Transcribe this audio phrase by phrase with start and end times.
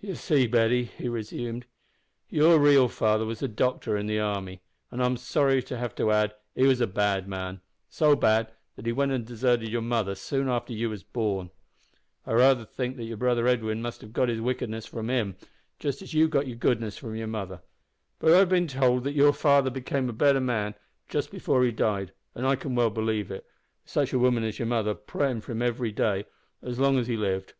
[0.00, 1.66] "You see, Betty," he resumed,
[2.28, 4.60] "your real father was a doctor in the army,
[4.92, 7.60] an' I'm sorry to have to add, he was a bad man
[7.90, 11.50] so bad that he went and deserted your mother soon after you was born.
[12.24, 15.34] I raither think that your brother Edwin must have got his wickedness from him,
[15.80, 17.60] just as you got your goodness from your mother;
[18.20, 20.76] but I've bin told that your father became a better man
[21.10, 23.50] before he died, an' I can well believe it, wi'
[23.86, 26.26] such a woman as your mother prayin' for him every day,
[26.62, 27.54] as long as he lived.